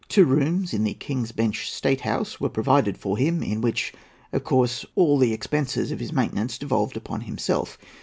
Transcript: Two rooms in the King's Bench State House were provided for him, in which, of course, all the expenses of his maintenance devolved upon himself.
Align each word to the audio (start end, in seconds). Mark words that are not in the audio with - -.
Two 0.09 0.25
rooms 0.25 0.73
in 0.73 0.83
the 0.83 0.95
King's 0.95 1.31
Bench 1.31 1.69
State 1.71 2.01
House 2.01 2.41
were 2.41 2.49
provided 2.49 2.97
for 2.97 3.19
him, 3.19 3.43
in 3.43 3.61
which, 3.61 3.93
of 4.33 4.43
course, 4.43 4.83
all 4.95 5.19
the 5.19 5.31
expenses 5.31 5.91
of 5.91 5.99
his 5.99 6.11
maintenance 6.11 6.57
devolved 6.57 6.97
upon 6.97 7.21
himself. 7.21 7.77